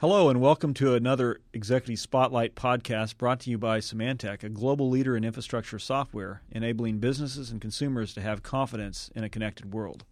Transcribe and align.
Hello, 0.00 0.28
and 0.28 0.40
welcome 0.40 0.74
to 0.74 0.94
another 0.94 1.40
Executive 1.52 1.98
Spotlight 1.98 2.54
podcast 2.54 3.16
brought 3.16 3.40
to 3.40 3.50
you 3.50 3.58
by 3.58 3.80
Symantec, 3.80 4.44
a 4.44 4.48
global 4.48 4.88
leader 4.88 5.16
in 5.16 5.24
infrastructure 5.24 5.80
software, 5.80 6.40
enabling 6.52 7.00
businesses 7.00 7.50
and 7.50 7.60
consumers 7.60 8.14
to 8.14 8.20
have 8.20 8.44
confidence 8.44 9.10
in 9.16 9.24
a 9.24 9.28
connected 9.28 9.74
world. 9.74 10.04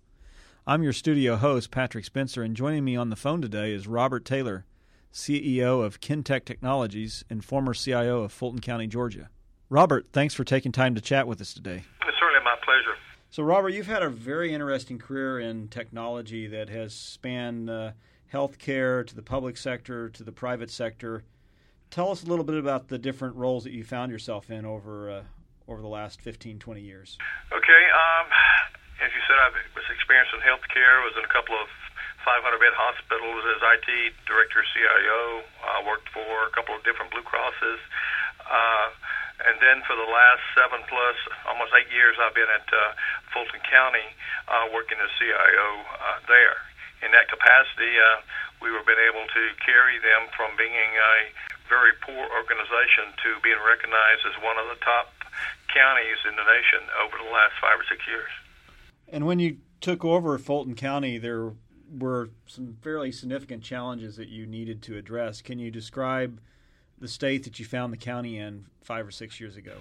I'm 0.67 0.83
your 0.83 0.93
studio 0.93 1.37
host, 1.37 1.71
Patrick 1.71 2.05
Spencer, 2.05 2.43
and 2.43 2.57
joining 2.57 2.85
me 2.85 2.97
on 2.97 3.11
the 3.11 3.15
phone 3.15 3.41
today 3.41 3.73
is 3.73 3.87
Robert 3.87 4.25
Taylor, 4.25 4.67
CEO 5.13 5.85
of 5.85 6.01
KennTech 6.01 6.45
Technologies 6.45 7.25
and 7.31 7.45
former 7.45 7.73
CIO 7.73 8.25
of 8.25 8.33
Fulton 8.33 8.61
County, 8.61 8.89
Georgia. 8.89 9.31
Robert, 9.71 10.09
thanks 10.13 10.35
for 10.35 10.43
taking 10.43 10.73
time 10.73 10.97
to 10.97 11.01
chat 11.01 11.29
with 11.29 11.41
us 11.41 11.55
today. 11.55 11.85
It's 12.09 12.19
certainly 12.19 12.45
my 12.45 12.57
pleasure. 12.65 12.99
So, 13.31 13.45
Robert, 13.45 13.69
you've 13.69 13.87
had 13.87 14.03
a 14.03 14.11
very 14.11 14.53
interesting 14.53 14.99
career 14.99 15.39
in 15.39 15.69
technology 15.69 16.49
that 16.49 16.71
has 16.71 16.93
spanned 16.93 17.71
uh, 17.71 17.93
healthcare 18.33 19.07
to 19.07 19.15
the 19.15 19.23
public 19.23 19.57
sector 19.57 20.09
to 20.11 20.25
the 20.25 20.33
private 20.33 20.71
sector. 20.71 21.25
Tell 21.91 22.11
us 22.11 22.25
a 22.25 22.27
little 22.27 22.45
bit 22.45 22.57
about 22.57 22.89
the 22.89 22.99
different 22.99 23.37
roles 23.37 23.65
that 23.65 23.73
you 23.73 23.85
found 23.85 24.11
yourself 24.11 24.51
in 24.51 24.65
over 24.67 25.11
uh, 25.11 25.23
over 25.69 25.83
the 25.83 25.91
last 25.91 26.21
15, 26.21 26.59
20 26.59 26.81
years. 26.81 27.19
Okay. 27.51 27.83
Um, 27.91 28.27
as 29.03 29.11
you 29.11 29.23
said, 29.27 29.39
I 29.39 29.51
was 29.75 29.87
experienced 29.91 30.33
in 30.35 30.41
healthcare. 30.41 31.03
Was 31.03 31.19
in 31.19 31.25
a 31.27 31.33
couple 31.33 31.55
of 31.59 31.69
500 32.27 32.43
bed 32.59 32.75
hospitals 32.75 33.43
as 33.55 33.63
IT 33.63 33.91
director, 34.27 34.63
CIO. 34.75 35.47
I 35.63 35.83
worked 35.87 36.11
for 36.11 36.51
a 36.51 36.53
couple 36.55 36.75
of 36.75 36.83
different 36.83 37.15
Blue 37.15 37.23
Crosses. 37.23 37.79
Uh, 38.43 38.89
and 39.47 39.61
then 39.61 39.85
for 39.85 39.95
the 39.95 40.09
last 40.09 40.43
seven 40.57 40.81
plus, 40.89 41.19
almost 41.47 41.71
eight 41.77 41.93
years, 41.93 42.17
I've 42.19 42.35
been 42.35 42.49
at 42.49 42.67
uh, 42.67 42.99
Fulton 43.31 43.63
County 43.69 44.07
uh, 44.49 44.73
working 44.73 44.97
as 44.99 45.11
CIO 45.21 45.69
uh, 45.87 46.19
there. 46.27 46.57
In 47.05 47.13
that 47.13 47.29
capacity, 47.29 47.93
uh, 47.97 48.25
we 48.61 48.73
were 48.73 48.85
been 48.85 49.01
able 49.01 49.27
to 49.29 49.43
carry 49.61 50.01
them 50.01 50.33
from 50.33 50.57
being 50.57 50.93
a 50.97 51.17
very 51.69 51.93
poor 52.01 52.25
organization 52.31 53.13
to 53.21 53.37
being 53.43 53.61
recognized 53.61 54.25
as 54.25 54.37
one 54.41 54.57
of 54.57 54.67
the 54.73 54.79
top 54.81 55.13
counties 55.69 56.21
in 56.25 56.35
the 56.37 56.47
nation 56.47 56.89
over 57.03 57.19
the 57.19 57.31
last 57.31 57.53
five 57.61 57.77
or 57.77 57.87
six 57.91 58.01
years. 58.07 58.31
And 59.09 59.27
when 59.27 59.39
you 59.39 59.59
took 59.81 60.05
over 60.05 60.39
Fulton 60.39 60.75
County, 60.75 61.19
there 61.19 61.53
were 61.91 62.31
some 62.47 62.77
fairly 62.83 63.13
significant 63.13 63.63
challenges 63.63 64.17
that 64.17 64.29
you 64.29 64.47
needed 64.47 64.83
to 64.83 64.97
address. 64.97 65.43
Can 65.43 65.59
you 65.59 65.71
describe 65.71 66.41
the 66.99 67.09
state 67.09 67.45
that 67.45 67.59
you 67.59 67.65
found 67.65 67.93
the 67.93 68.01
county 68.01 68.39
in 68.39 68.67
five 68.83 69.07
or 69.07 69.11
six 69.11 69.39
years 69.39 69.57
ago? 69.57 69.77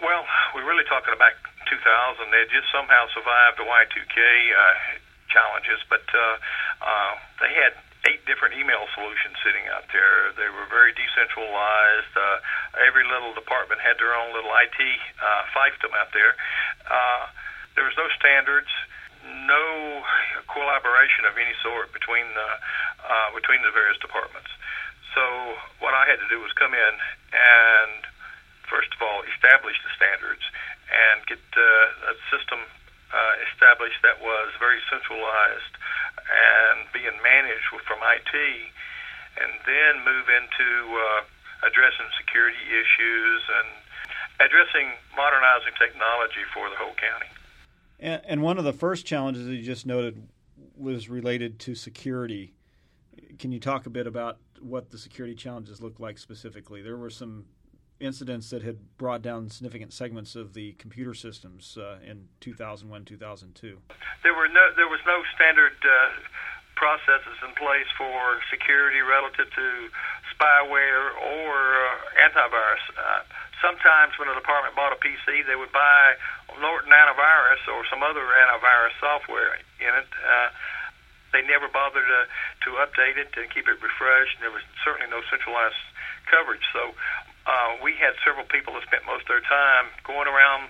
Well, 0.00 0.24
we're 0.54 0.68
really 0.68 0.86
talking 0.88 1.12
about 1.12 1.32
2000. 1.68 2.30
They 2.30 2.44
just 2.52 2.70
somehow 2.70 3.04
survived 3.12 3.58
the 3.58 3.66
Y2K 3.66 4.16
uh, 4.16 4.98
challenges, 5.36 5.84
but 5.92 6.08
uh, 6.16 6.36
uh, 6.80 7.12
they 7.44 7.52
had 7.52 7.76
eight 8.08 8.24
different 8.24 8.56
email 8.56 8.88
solutions 8.96 9.36
sitting 9.44 9.68
out 9.68 9.84
there. 9.92 10.32
They 10.32 10.48
were 10.48 10.64
very 10.72 10.96
decentralized. 10.96 12.14
Uh, 12.16 12.40
every 12.80 13.04
little 13.04 13.36
department 13.36 13.84
had 13.84 14.00
their 14.00 14.16
own 14.16 14.32
little 14.32 14.48
IT 14.48 14.80
uh, 15.20 15.42
fiefdom 15.52 15.92
out 15.92 16.14
there. 16.16 16.32
Uh, 16.88 17.28
there 17.74 17.84
was 17.84 17.98
no 18.00 18.08
standards, 18.16 18.70
no 19.44 20.00
collaboration 20.48 21.28
of 21.28 21.36
any 21.36 21.52
sort 21.60 21.92
between 21.92 22.24
the 22.32 22.50
uh, 23.04 23.28
between 23.36 23.60
the 23.60 23.74
various 23.74 23.98
departments. 24.00 24.48
So 25.12 25.22
what 25.82 25.92
I 25.92 26.08
had 26.08 26.16
to 26.22 26.28
do 26.32 26.40
was 26.40 26.52
come 26.56 26.72
in 26.72 26.94
and 27.36 28.00
first 28.70 28.90
of 28.94 29.02
all 29.02 29.22
establish 29.36 29.76
the 29.82 29.92
standards 29.94 30.42
and 30.90 31.26
get 31.26 31.42
uh, 31.54 32.12
a 32.12 32.14
system 32.30 32.62
uh, 33.12 33.34
established 33.52 34.00
that 34.02 34.18
was 34.18 34.50
very 34.58 34.80
centralized 34.90 35.74
and 36.26 36.86
being 36.92 37.14
managed 37.22 37.70
from 37.86 37.98
IT, 38.02 38.34
and 39.38 39.52
then 39.66 39.92
move 40.02 40.26
into 40.26 40.68
uh, 40.96 41.22
addressing 41.66 42.06
security 42.18 42.62
issues 42.66 43.40
and 43.46 43.68
addressing 44.40 44.90
modernizing 45.16 45.74
technology 45.78 46.42
for 46.52 46.68
the 46.68 46.76
whole 46.76 46.94
county. 46.98 47.30
And, 48.00 48.22
and 48.26 48.42
one 48.42 48.58
of 48.58 48.64
the 48.64 48.72
first 48.72 49.06
challenges 49.06 49.46
that 49.46 49.54
you 49.54 49.62
just 49.62 49.86
noted 49.86 50.28
was 50.76 51.08
related 51.08 51.58
to 51.60 51.74
security. 51.74 52.54
Can 53.38 53.52
you 53.52 53.60
talk 53.60 53.86
a 53.86 53.90
bit 53.90 54.06
about 54.06 54.38
what 54.60 54.90
the 54.90 54.98
security 54.98 55.34
challenges 55.34 55.80
look 55.80 56.00
like 56.00 56.18
specifically? 56.18 56.82
There 56.82 56.96
were 56.96 57.10
some 57.10 57.46
incidents 58.00 58.50
that 58.50 58.62
had 58.62 58.76
brought 58.98 59.22
down 59.22 59.48
significant 59.48 59.92
segments 59.92 60.36
of 60.36 60.54
the 60.54 60.72
computer 60.72 61.14
systems 61.14 61.78
uh, 61.80 61.98
in 62.04 62.28
2001, 62.40 63.04
2002. 63.04 63.78
There 64.22 64.34
were 64.34 64.48
no, 64.48 64.64
there 64.76 64.88
was 64.88 65.00
no 65.06 65.22
standard 65.34 65.72
uh, 65.80 66.12
processes 66.76 67.40
in 67.40 67.56
place 67.56 67.88
for 67.96 68.40
security 68.52 69.00
relative 69.00 69.48
to 69.48 69.66
spyware 70.36 71.16
or 71.16 71.52
uh, 71.56 72.20
antivirus. 72.28 72.84
Uh, 72.92 73.24
sometimes 73.64 74.12
when 74.20 74.28
a 74.28 74.36
department 74.36 74.76
bought 74.76 74.92
a 74.92 75.00
PC, 75.00 75.46
they 75.48 75.56
would 75.56 75.72
buy 75.72 76.14
Norton 76.60 76.92
antivirus 76.92 77.64
or 77.72 77.84
some 77.88 78.04
other 78.04 78.22
antivirus 78.22 78.92
software 79.00 79.56
in 79.80 79.92
it. 79.96 80.10
Uh, 80.20 80.48
they 81.32 81.42
never 81.42 81.68
bothered 81.68 82.04
to, 82.04 82.22
to 82.64 82.70
update 82.80 83.16
it 83.16 83.32
and 83.36 83.48
keep 83.50 83.68
it 83.68 83.76
refreshed. 83.80 84.36
And 84.38 84.44
there 84.44 84.54
was 84.54 84.64
certainly 84.84 85.08
no 85.10 85.20
centralized 85.28 85.80
coverage. 86.28 86.64
So 86.72 86.92
uh, 87.46 87.78
we 87.82 87.94
had 87.94 88.18
several 88.26 88.44
people 88.46 88.74
that 88.74 88.82
spent 88.82 89.06
most 89.06 89.30
of 89.30 89.38
their 89.38 89.46
time 89.46 89.86
going 90.02 90.26
around 90.26 90.68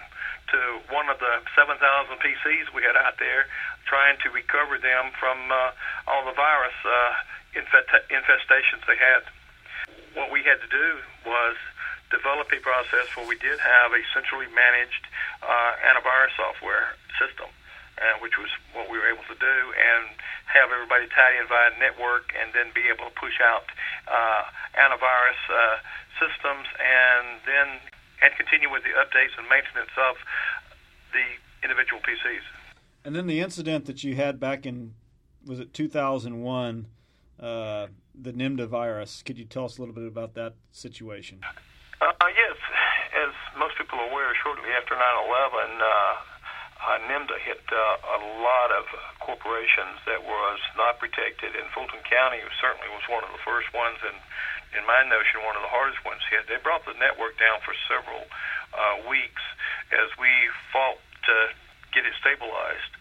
to 0.52 0.58
one 0.92 1.08
of 1.10 1.18
the 1.18 1.42
7,000 1.56 1.80
PCs 2.20 2.70
we 2.70 2.84
had 2.84 2.94
out 2.94 3.18
there, 3.18 3.48
trying 3.88 4.14
to 4.22 4.30
recover 4.30 4.78
them 4.78 5.10
from 5.18 5.50
uh, 5.50 5.72
all 6.06 6.22
the 6.28 6.36
virus 6.36 6.76
uh, 6.84 7.12
infest- 7.56 8.06
infestations 8.12 8.84
they 8.86 9.00
had. 9.00 9.24
What 10.14 10.30
we 10.30 10.44
had 10.44 10.60
to 10.62 10.70
do 10.70 10.88
was 11.26 11.56
develop 12.10 12.46
a 12.52 12.60
process 12.62 13.10
where 13.16 13.26
we 13.26 13.36
did 13.38 13.58
have 13.58 13.90
a 13.90 14.02
centrally 14.14 14.46
managed 14.54 15.04
uh, 15.42 15.72
antivirus 15.82 16.34
software 16.38 16.94
system, 17.18 17.50
uh, 17.98 18.20
which 18.20 18.36
was 18.36 18.50
what 18.72 18.90
we 18.90 18.98
were 18.98 19.08
able 19.08 19.24
to 19.28 19.38
do, 19.38 19.56
and 19.72 20.12
have 20.46 20.68
everybody 20.72 21.08
tied 21.12 21.36
in 21.36 21.48
via 21.48 21.72
network, 21.80 22.32
and 22.36 22.52
then 22.52 22.72
be 22.76 22.88
able 22.92 23.08
to 23.08 23.14
push 23.16 23.40
out 23.40 23.66
uh, 24.08 24.44
antivirus 24.76 25.40
uh, 25.48 25.80
systems, 26.20 26.68
and 26.76 27.40
then 27.48 27.68
and 28.22 28.32
continue 28.36 28.72
with 28.72 28.82
the 28.84 28.96
updates 28.96 29.36
and 29.36 29.44
maintenance 29.48 29.92
of 29.96 30.16
the 31.12 31.26
individual 31.60 32.00
PCs. 32.00 32.44
And 33.04 33.14
then 33.14 33.26
the 33.26 33.40
incident 33.40 33.84
that 33.86 34.04
you 34.04 34.16
had 34.16 34.40
back 34.40 34.64
in 34.64 34.94
was 35.44 35.60
it 35.60 35.72
2001, 35.72 36.86
uh, 37.38 37.86
the 38.14 38.32
NIMDA 38.32 38.66
virus. 38.66 39.22
Could 39.22 39.38
you 39.38 39.44
tell 39.44 39.64
us 39.64 39.78
a 39.78 39.80
little 39.80 39.94
bit 39.94 40.06
about 40.06 40.34
that 40.34 40.54
situation? 40.72 41.40
Uh, 42.00 42.12
yes, 42.34 42.56
as 43.14 43.32
most 43.58 43.78
people 43.78 43.98
are 43.98 44.10
aware, 44.10 44.34
shortly 44.42 44.68
after 44.76 44.94
9/11, 44.94 45.80
uh, 46.86 46.96
uh, 46.96 47.02
NIMDA 47.10 47.36
hit 47.42 47.60
uh, 47.66 47.98
a 48.14 48.20
lot 48.38 48.70
of 48.70 48.86
corporations 49.18 49.98
that 50.06 50.22
was 50.22 50.58
not 50.78 51.02
protected, 51.02 51.58
and 51.58 51.66
Fulton 51.74 51.98
County 52.06 52.38
certainly 52.62 52.86
was 52.94 53.02
one 53.10 53.26
of 53.26 53.34
the 53.34 53.42
first 53.42 53.66
ones, 53.74 53.98
and 54.06 54.14
in 54.78 54.86
my 54.86 55.02
notion, 55.02 55.42
one 55.42 55.58
of 55.58 55.66
the 55.66 55.72
hardest 55.72 55.98
ones 56.06 56.22
hit. 56.30 56.46
They 56.46 56.62
brought 56.62 56.86
the 56.86 56.94
network 56.94 57.34
down 57.42 57.58
for 57.66 57.74
several 57.90 58.22
uh, 58.70 59.02
weeks 59.10 59.42
as 59.90 60.14
we 60.14 60.30
fought 60.70 61.02
to 61.26 61.34
get 61.90 62.06
it 62.06 62.14
stabilized. 62.22 62.92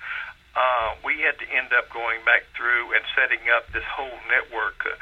Uh, 0.56 0.96
we 1.04 1.20
had 1.20 1.38
to 1.38 1.48
end 1.52 1.70
up 1.76 1.92
going 1.92 2.24
back 2.24 2.48
through 2.56 2.96
and 2.96 3.04
setting 3.14 3.44
up 3.52 3.68
this 3.76 3.86
whole 3.92 4.18
network 4.32 4.82
uh, 4.88 4.98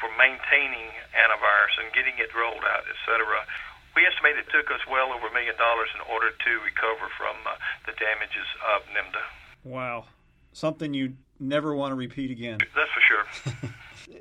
for 0.00 0.08
maintaining 0.16 0.88
antivirus 1.14 1.74
and 1.78 1.92
getting 1.92 2.16
it 2.18 2.32
rolled 2.34 2.64
out, 2.64 2.84
et 2.90 2.98
cetera. 3.04 3.44
We 3.96 4.04
estimate 4.04 4.36
it 4.36 4.44
took 4.52 4.70
us 4.70 4.84
well 4.92 5.08
over 5.10 5.26
a 5.26 5.32
million 5.32 5.56
dollars 5.56 5.88
in 5.96 6.04
order 6.12 6.30
to 6.30 6.50
recover 6.60 7.08
from 7.16 7.36
uh, 7.48 7.56
the 7.86 7.92
damages 7.96 8.44
of 8.76 8.84
NIMDA. 8.92 9.24
Wow. 9.64 10.04
Something 10.52 10.92
you 10.92 11.14
never 11.40 11.74
want 11.74 11.92
to 11.92 11.96
repeat 11.96 12.30
again. 12.30 12.58
That's 12.60 12.90
for 12.92 13.00
sure. 13.00 13.70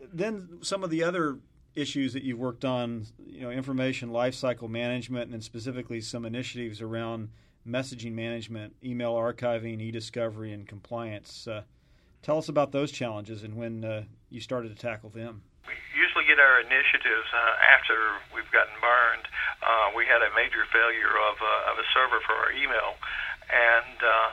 then 0.14 0.60
some 0.62 0.84
of 0.84 0.90
the 0.90 1.04
other 1.04 1.40
issues 1.76 2.14
that 2.14 2.24
you've 2.24 2.40
worked 2.40 2.64
on, 2.64 3.06
you 3.20 3.42
know, 3.42 3.52
information 3.52 4.10
lifecycle 4.10 4.70
management, 4.70 5.34
and 5.34 5.44
specifically 5.44 6.00
some 6.00 6.26
initiatives 6.26 6.82
around 6.82 7.30
messaging 7.68 8.14
management, 8.14 8.76
email 8.84 9.14
archiving, 9.14 9.82
e-discovery, 9.82 10.54
and 10.54 10.68
compliance. 10.68 11.48
Uh, 11.48 11.64
tell 12.22 12.38
us 12.38 12.48
about 12.48 12.72
those 12.72 12.92
challenges 12.92 13.44
and 13.44 13.56
when 13.56 13.84
uh, 13.84 14.04
you 14.30 14.40
started 14.40 14.70
to 14.70 14.76
tackle 14.76 15.10
them. 15.10 15.42
We 15.68 15.74
usually 16.00 16.26
get 16.26 16.40
our 16.40 16.62
initiatives 16.62 17.28
uh, 17.34 17.76
after 17.76 17.96
we've 18.34 18.50
gotten 18.52 18.74
burned. 18.80 19.28
Uh, 19.66 19.90
we 19.98 20.06
had 20.06 20.22
a 20.22 20.30
major 20.38 20.62
failure 20.70 21.10
of, 21.10 21.42
uh, 21.42 21.72
of 21.74 21.82
a 21.82 21.86
server 21.90 22.22
for 22.22 22.38
our 22.38 22.54
email, 22.54 22.94
and 23.50 23.98
uh, 23.98 24.30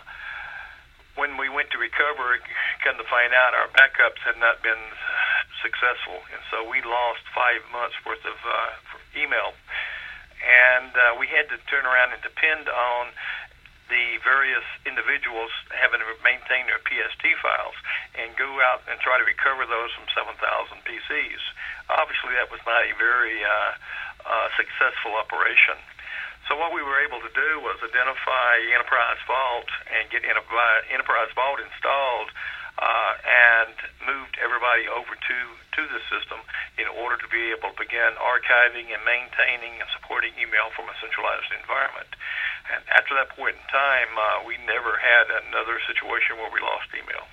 when 1.17 1.41
we 1.41 1.49
went 1.49 1.73
to 1.73 1.81
recover, 1.81 2.37
come 2.85 3.01
to 3.01 3.09
find 3.09 3.33
out 3.33 3.57
our 3.57 3.73
backups 3.73 4.21
had 4.29 4.37
not 4.37 4.61
been 4.61 4.85
successful, 5.65 6.21
and 6.37 6.43
so 6.53 6.69
we 6.69 6.85
lost 6.85 7.25
five 7.33 7.65
months 7.73 7.97
worth 8.05 8.21
of 8.29 8.37
uh, 8.45 8.77
email, 9.17 9.57
and 10.45 10.93
uh, 10.93 11.17
we 11.17 11.25
had 11.33 11.49
to 11.49 11.57
turn 11.73 11.89
around 11.89 12.13
and 12.13 12.21
depend 12.21 12.69
on 12.69 13.17
the 13.93 14.17
various 14.25 14.65
individuals 14.89 15.53
having 15.69 16.01
to 16.01 16.09
maintain 16.25 16.65
their 16.65 16.81
PST 16.81 17.25
files 17.45 17.77
and 18.17 18.33
go 18.41 18.49
out 18.65 18.81
and 18.89 18.97
try 19.05 19.21
to 19.21 19.27
recover 19.29 19.69
those 19.69 19.93
from 19.93 20.09
7,000 20.17 20.41
PCs. 20.81 21.43
Obviously, 21.93 22.33
that 22.41 22.49
was 22.49 22.65
not 22.65 22.89
a 22.89 22.97
very 22.97 23.45
uh, 23.45 23.77
uh, 24.27 24.49
successful 24.57 25.15
operation. 25.19 25.79
So 26.51 26.59
what 26.59 26.75
we 26.75 26.83
were 26.83 26.99
able 27.01 27.23
to 27.23 27.33
do 27.33 27.51
was 27.63 27.79
identify 27.81 28.53
Enterprise 28.75 29.21
Vault 29.31 29.71
and 29.89 30.11
get 30.11 30.27
Enterprise 30.27 31.31
Vault 31.39 31.59
installed 31.63 32.29
uh, 32.83 33.13
and 33.23 33.75
moved 34.03 34.35
everybody 34.43 34.91
over 34.91 35.15
to, 35.15 35.39
to 35.79 35.83
the 35.87 36.01
system 36.11 36.43
in 36.81 36.91
order 36.99 37.15
to 37.21 37.29
be 37.31 37.55
able 37.55 37.71
to 37.71 37.79
begin 37.79 38.17
archiving 38.19 38.91
and 38.91 39.01
maintaining 39.07 39.79
and 39.79 39.89
supporting 39.95 40.35
email 40.35 40.73
from 40.75 40.91
a 40.91 40.97
centralized 40.99 41.53
environment. 41.55 42.11
And 42.75 42.83
after 42.91 43.15
that 43.15 43.31
point 43.39 43.55
in 43.55 43.67
time, 43.71 44.11
uh, 44.19 44.43
we 44.43 44.59
never 44.67 44.99
had 44.99 45.31
another 45.47 45.79
situation 45.87 46.41
where 46.43 46.51
we 46.51 46.59
lost 46.59 46.91
email. 46.91 47.25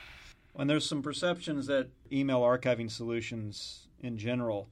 And 0.53 0.69
there's 0.69 0.86
some 0.86 1.01
perceptions 1.01 1.68
that 1.68 1.89
email 2.12 2.41
archiving 2.41 2.91
solutions 2.91 3.88
in 4.01 4.18
general 4.18 4.69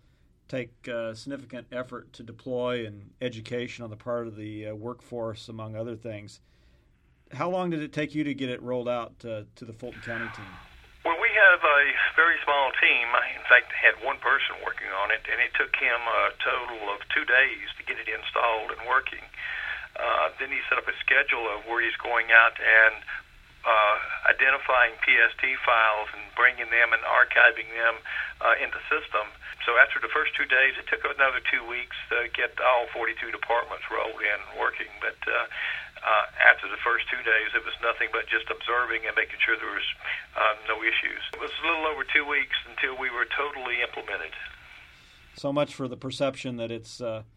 take 0.47 0.71
uh, 0.87 1.13
significant 1.13 1.67
effort 1.71 2.13
to 2.13 2.23
deploy 2.23 2.85
and 2.85 3.11
education 3.21 3.83
on 3.83 3.89
the 3.89 3.97
part 3.97 4.27
of 4.27 4.35
the 4.35 4.67
uh, 4.67 4.75
workforce, 4.75 5.49
among 5.49 5.75
other 5.75 5.95
things. 5.95 6.39
How 7.33 7.49
long 7.49 7.69
did 7.69 7.81
it 7.81 7.91
take 7.91 8.15
you 8.15 8.23
to 8.23 8.33
get 8.33 8.49
it 8.49 8.61
rolled 8.61 8.87
out 8.87 9.13
uh, 9.25 9.43
to 9.55 9.65
the 9.65 9.73
Fulton 9.73 10.01
County 10.01 10.29
team? 10.35 10.47
Well, 11.03 11.19
we 11.19 11.31
have 11.31 11.59
a 11.63 11.79
very 12.15 12.35
small 12.43 12.71
team. 12.79 13.07
I, 13.15 13.31
in 13.35 13.43
fact, 13.47 13.71
had 13.71 13.95
one 14.03 14.19
person 14.19 14.59
working 14.63 14.91
on 14.91 15.11
it, 15.11 15.23
and 15.27 15.39
it 15.39 15.51
took 15.55 15.75
him 15.75 15.99
a 16.03 16.35
total 16.39 16.87
of 16.91 17.03
two 17.11 17.23
days 17.23 17.67
to 17.79 17.83
get 17.83 17.99
it 17.99 18.07
installed 18.07 18.71
and 18.71 18.83
working. 18.87 19.23
Uh, 19.95 20.29
then 20.39 20.51
he 20.51 20.59
set 20.69 20.77
up 20.77 20.87
a 20.87 20.95
schedule 20.99 21.47
of 21.47 21.65
where 21.65 21.81
he's 21.81 21.95
going 21.99 22.31
out 22.31 22.55
and 22.59 22.95
uh, 23.67 23.95
identifying 24.31 24.95
PST 25.03 25.43
files 25.67 26.07
and 26.15 26.23
bringing 26.39 26.71
them 26.71 26.95
and 26.95 27.03
archiving 27.03 27.67
them 27.75 27.99
uh, 28.39 28.55
in 28.63 28.71
the 28.71 28.79
system. 28.87 29.27
So 29.67 29.75
after 29.75 29.99
the 29.99 30.07
first 30.07 30.31
two 30.39 30.47
days, 30.47 30.79
it 30.79 30.87
took 30.87 31.03
another 31.03 31.43
two 31.43 31.59
weeks 31.67 31.99
to 32.07 32.31
get 32.31 32.55
all 32.63 32.87
42 32.95 33.19
departments 33.35 33.83
rolled 33.91 34.23
in 34.23 34.39
and 34.39 34.55
working. 34.55 34.87
But 35.03 35.19
uh, 35.27 35.51
uh, 35.99 36.25
after 36.39 36.71
the 36.71 36.79
first 36.79 37.11
two 37.11 37.19
days, 37.27 37.51
it 37.51 37.67
was 37.67 37.75
nothing 37.83 38.07
but 38.15 38.31
just 38.31 38.47
observing 38.47 39.03
and 39.03 39.11
making 39.19 39.43
sure 39.43 39.59
there 39.59 39.75
was 39.75 39.89
um, 40.39 40.57
no 40.71 40.79
issues. 40.79 41.19
It 41.35 41.43
was 41.43 41.51
a 41.51 41.63
little 41.67 41.91
over 41.91 42.07
two 42.07 42.23
weeks 42.23 42.55
until 42.71 42.95
we 42.95 43.11
were 43.11 43.27
totally 43.35 43.83
implemented. 43.83 44.31
So 45.35 45.51
much 45.51 45.75
for 45.75 45.91
the 45.91 45.99
perception 45.99 46.55
that 46.57 46.71
it's 46.71 47.03
uh, 47.03 47.27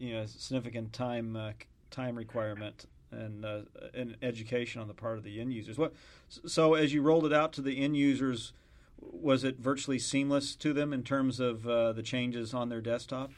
you 0.00 0.16
know 0.16 0.24
significant 0.24 0.96
time 0.96 1.36
uh, 1.36 1.52
time 1.90 2.16
requirement 2.16 2.88
and 3.12 3.44
uh, 3.44 3.60
and 3.94 4.16
education 4.22 4.80
on 4.80 4.88
the 4.88 4.94
part 4.94 5.18
of 5.18 5.24
the 5.24 5.40
end 5.40 5.52
users. 5.52 5.78
What 5.78 5.92
so 6.28 6.74
as 6.74 6.94
you 6.94 7.02
rolled 7.02 7.26
it 7.26 7.32
out 7.32 7.52
to 7.54 7.62
the 7.62 7.82
end 7.82 7.96
users, 7.96 8.52
was 9.00 9.44
it 9.44 9.58
virtually 9.58 9.98
seamless 9.98 10.54
to 10.56 10.72
them 10.72 10.92
in 10.92 11.02
terms 11.02 11.40
of 11.40 11.66
uh, 11.66 11.92
the 11.92 12.02
changes 12.02 12.54
on 12.54 12.68
their 12.68 12.80
desktop? 12.80 13.30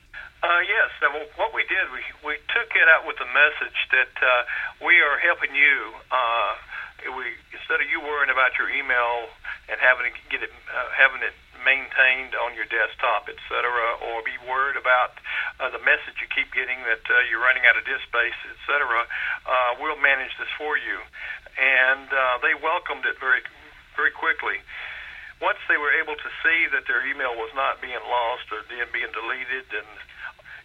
Uh, 0.43 0.61
yes. 0.67 0.91
what 1.37 1.55
we 1.55 1.63
did, 1.65 1.91
we 1.93 2.03
we 2.27 2.35
took 2.51 2.71
it 2.75 2.89
out 2.95 3.07
with 3.07 3.17
the 3.19 3.31
message 3.31 3.79
that 3.91 4.15
uh, 4.23 4.85
we 4.85 5.01
are 5.01 5.19
helping 5.19 5.55
you. 5.55 5.95
Uh, 6.11 6.55
we 7.17 7.35
instead 7.51 7.83
of 7.83 7.91
you 7.91 8.01
worrying 8.01 8.31
about 8.31 8.55
your 8.59 8.71
email 8.71 9.27
and 9.67 9.79
having 9.81 10.07
to 10.07 10.15
get 10.31 10.43
it 10.43 10.51
uh, 10.71 10.89
having 10.95 11.23
it 11.23 11.35
maintained 11.63 12.35
on 12.35 12.55
your 12.59 12.67
desktop, 12.67 13.31
etc., 13.31 13.71
or 14.03 14.23
be 14.27 14.35
worried 14.47 14.77
about 14.77 15.15
uh, 15.61 15.69
the 15.71 15.83
message 15.85 16.21
you 16.21 16.29
keep 16.31 16.53
getting 16.53 16.81
that 16.89 17.05
uh, 17.09 17.25
you're 17.29 17.43
running 17.43 17.65
out 17.69 17.77
of 17.77 17.85
disk 17.85 18.05
space, 18.09 18.37
etc., 18.49 19.05
uh, 19.45 19.77
we'll 19.81 20.01
manage 20.01 20.33
this 20.39 20.51
for 20.57 20.79
you. 20.79 21.01
And 21.59 22.09
uh, 22.09 22.41
they 22.41 22.57
welcomed 22.57 23.05
it 23.05 23.21
very, 23.21 23.45
very 23.97 24.13
quickly. 24.13 24.61
Once 25.43 25.59
they 25.67 25.77
were 25.77 25.93
able 25.99 26.15
to 26.15 26.31
see 26.41 26.71
that 26.71 26.87
their 26.87 27.03
email 27.05 27.35
was 27.35 27.51
not 27.53 27.83
being 27.83 28.01
lost 28.07 28.47
or 28.55 28.63
being 28.69 29.11
deleted, 29.13 29.67
and 29.75 29.91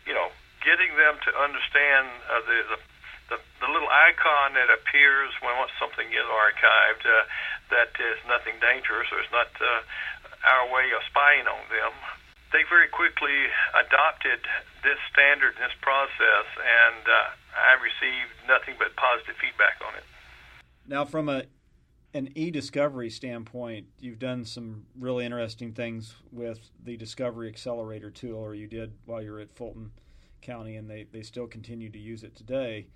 you 0.06 0.14
know, 0.14 0.30
getting 0.64 0.94
them 0.96 1.18
to 1.26 1.32
understand 1.36 2.08
uh, 2.30 2.40
the, 2.46 2.58
the 2.72 2.80
the, 3.28 3.38
the 3.60 3.68
little 3.68 3.92
icon 3.92 4.56
that 4.56 4.72
appears 4.72 5.36
when 5.44 5.52
once 5.60 5.72
something 5.76 6.08
is 6.08 6.28
archived, 6.32 7.04
uh, 7.04 7.28
that 7.76 7.92
is 8.00 8.18
nothing 8.24 8.56
dangerous 8.64 9.12
or 9.12 9.20
it's 9.20 9.32
not 9.36 9.52
uh, 9.60 9.84
our 10.48 10.72
way 10.72 10.88
of 10.96 11.04
spying 11.12 11.44
on 11.44 11.64
them. 11.68 11.92
They 12.52 12.64
very 12.70 12.88
quickly 12.88 13.52
adopted 13.76 14.40
this 14.84 14.98
standard, 15.12 15.54
this 15.60 15.76
process, 15.82 16.48
and 16.58 17.04
uh, 17.04 17.36
I 17.60 17.76
received 17.84 18.32
nothing 18.48 18.76
but 18.80 18.96
positive 18.96 19.36
feedback 19.36 19.82
on 19.86 19.96
it. 19.96 20.04
Now, 20.88 21.04
from 21.04 21.28
a 21.30 21.44
an 22.14 22.30
e-discovery 22.36 23.10
standpoint, 23.10 23.86
you've 24.00 24.18
done 24.18 24.46
some 24.46 24.86
really 24.98 25.26
interesting 25.26 25.74
things 25.74 26.16
with 26.32 26.72
the 26.84 26.98
Discovery 26.98 27.50
Accelerator 27.50 28.10
tool, 28.10 28.40
or 28.40 28.56
you 28.56 28.66
did 28.66 28.94
while 29.06 29.22
you 29.22 29.32
were 29.32 29.40
at 29.40 29.52
Fulton 29.52 29.92
County, 30.42 30.78
and 30.78 30.90
they, 30.90 31.06
they 31.12 31.22
still 31.22 31.48
continue 31.48 31.90
to 31.90 32.00
use 32.00 32.24
it 32.24 32.36
today 32.36 32.88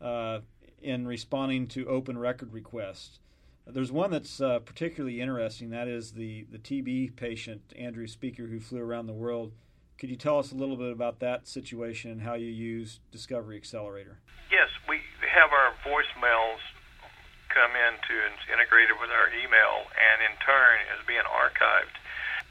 uh, 0.00 0.40
in 0.82 1.06
responding 1.06 1.66
to 1.68 1.86
open 1.86 2.18
record 2.18 2.52
requests. 2.52 3.20
There's 3.66 3.90
one 3.90 4.10
that's 4.10 4.40
uh, 4.40 4.58
particularly 4.58 5.20
interesting. 5.20 5.70
That 5.70 5.88
is 5.88 6.12
the, 6.12 6.46
the 6.52 6.58
TB 6.58 7.16
patient, 7.16 7.62
Andrew 7.78 8.06
Speaker, 8.06 8.46
who 8.46 8.60
flew 8.60 8.80
around 8.80 9.06
the 9.06 9.16
world. 9.16 9.52
Could 9.96 10.10
you 10.10 10.16
tell 10.16 10.38
us 10.38 10.52
a 10.52 10.54
little 10.54 10.76
bit 10.76 10.92
about 10.92 11.20
that 11.20 11.48
situation 11.48 12.10
and 12.10 12.20
how 12.20 12.34
you 12.34 12.50
use 12.50 13.00
Discovery 13.10 13.56
Accelerator? 13.56 14.20
Yes, 14.52 14.68
we 14.86 15.00
have 15.24 15.48
our 15.48 15.72
voicemails 15.80 16.60
come 17.48 17.72
into 17.72 18.14
and 18.20 18.36
integrated 18.52 19.00
with 19.00 19.08
our 19.08 19.32
email, 19.32 19.88
and 19.96 20.20
in 20.20 20.36
turn 20.44 20.84
is 20.92 21.00
being 21.06 21.24
archived. 21.24 21.96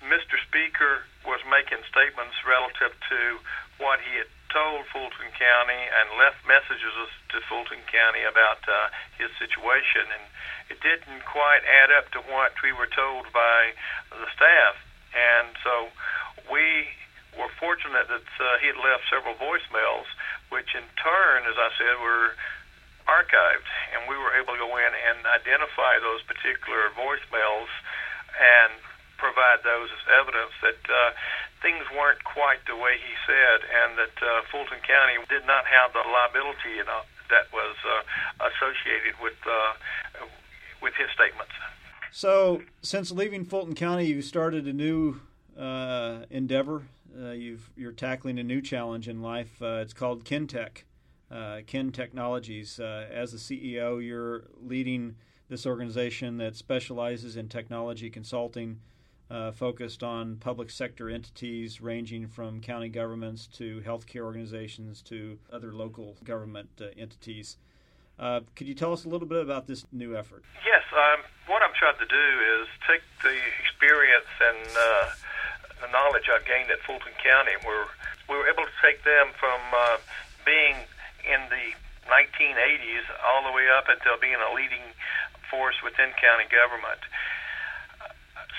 Mr. 0.01 0.41
Speaker 0.49 1.05
was 1.29 1.45
making 1.45 1.83
statements 1.93 2.35
relative 2.41 2.97
to 3.11 3.37
what 3.77 3.99
he 4.01 4.17
had 4.17 4.31
told 4.53 4.85
Fulton 4.93 5.33
County 5.33 5.81
and 5.89 6.21
left 6.21 6.45
messages 6.45 6.93
to 7.33 7.41
Fulton 7.49 7.81
County 7.89 8.21
about 8.23 8.61
uh, 8.69 8.93
his 9.17 9.33
situation, 9.41 10.05
and 10.13 10.23
it 10.69 10.79
didn't 10.85 11.25
quite 11.25 11.65
add 11.65 11.89
up 11.89 12.13
to 12.13 12.21
what 12.29 12.53
we 12.61 12.71
were 12.71 12.87
told 12.87 13.33
by 13.33 13.73
the 14.13 14.29
staff. 14.37 14.77
And 15.17 15.57
so 15.65 15.89
we 16.53 16.93
were 17.33 17.49
fortunate 17.57 18.05
that 18.07 18.29
uh, 18.37 18.61
he 18.61 18.69
had 18.69 18.77
left 18.77 19.09
several 19.09 19.33
voicemails, 19.41 20.05
which 20.53 20.77
in 20.77 20.85
turn, 21.01 21.49
as 21.49 21.57
I 21.57 21.69
said, 21.73 21.97
were 21.97 22.37
archived, 23.09 23.67
and 23.91 24.07
we 24.07 24.15
were 24.15 24.37
able 24.37 24.53
to 24.53 24.61
go 24.61 24.77
in 24.77 24.93
and 24.93 25.25
identify 25.27 25.99
those 25.99 26.21
particular 26.23 26.93
voicemails 26.93 27.67
and 28.37 28.77
provide 29.17 29.63
those 29.63 29.89
as 29.91 30.03
evidence 30.19 30.53
that 30.61 30.81
uh, 30.87 31.11
things 31.63 31.87
weren't 31.95 32.21
quite 32.27 32.59
the 32.67 32.75
way 32.75 32.99
he 32.99 33.15
said, 33.25 33.63
and 33.63 33.97
that 33.97 34.15
uh, 34.21 34.43
Fulton 34.51 34.83
County 34.85 35.17
did 35.31 35.47
not 35.47 35.63
have 35.65 35.95
the 35.95 36.03
liability 36.03 36.83
that 36.83 37.47
was 37.55 37.75
uh, 37.87 38.51
associated 38.51 39.15
with 39.23 39.39
uh, 39.47 40.27
with 40.83 40.93
his 40.99 41.09
statements. 41.15 41.53
So, 42.11 42.61
since 42.83 43.09
leaving 43.09 43.45
Fulton 43.45 43.73
County, 43.73 44.05
you 44.05 44.21
started 44.21 44.67
a 44.67 44.73
new 44.73 45.21
uh, 45.57 46.25
endeavor. 46.29 46.83
Uh, 47.17 47.31
you 47.31 47.57
are 47.83 47.91
tackling 47.91 48.37
a 48.37 48.43
new 48.43 48.61
challenge 48.61 49.07
in 49.07 49.21
life. 49.21 49.61
Uh, 49.61 49.81
it's 49.81 49.93
called 49.93 50.25
KennTech, 50.25 50.83
Kenn 51.65 51.91
Technologies. 51.91 52.79
As 52.79 53.31
the 53.31 53.37
CEO, 53.37 54.05
you're 54.05 54.43
leading 54.61 55.15
this 55.49 55.65
organization 55.65 56.37
that 56.37 56.55
specializes 56.55 57.37
in 57.37 57.47
technology 57.49 58.09
consulting, 58.09 58.79
uh, 59.29 59.51
focused 59.51 60.03
on 60.03 60.37
public 60.37 60.69
sector 60.69 61.09
entities 61.09 61.81
ranging 61.81 62.27
from 62.27 62.59
county 62.61 62.89
governments 62.89 63.47
to 63.47 63.81
healthcare 63.85 64.21
organizations 64.21 65.01
to 65.01 65.37
other 65.51 65.73
local 65.73 66.15
government 66.23 66.69
entities. 66.97 67.57
Uh, 68.19 68.41
could 68.55 68.67
you 68.67 68.75
tell 68.75 68.93
us 68.93 69.05
a 69.05 69.09
little 69.09 69.27
bit 69.27 69.41
about 69.41 69.65
this 69.65 69.85
new 69.91 70.15
effort? 70.15 70.43
Yes. 70.65 70.83
Um, 70.93 71.25
what 71.47 71.63
I'm 71.63 71.73
trying 71.73 71.97
to 71.97 72.05
do 72.05 72.27
is 72.61 72.67
take 72.85 73.01
the 73.23 73.33
experience 73.59 74.29
and 74.37 74.67
uh, 74.77 75.05
the 75.81 75.89
knowledge 75.91 76.29
I've 76.29 76.45
gained 76.45 76.69
at 76.69 76.79
Fulton 76.85 77.13
County. 77.17 77.57
We're, 77.65 77.89
we 78.29 78.37
were 78.37 78.47
able 78.47 78.63
to 78.63 78.77
take 78.85 79.03
them 79.03 79.33
from 79.39 79.59
uh, 79.73 79.97
being 80.45 80.77
in 81.25 81.41
the 81.49 81.73
1980s 82.05 83.05
all 83.25 83.43
the 83.43 83.55
way 83.55 83.65
up 83.71 83.89
until 83.89 84.19
being 84.21 84.37
a 84.37 84.51
leading 84.53 84.83
force 85.49 85.75
within 85.83 86.11
county 86.19 86.45
government 86.49 87.01